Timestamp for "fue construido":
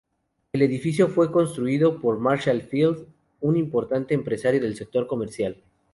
1.09-1.99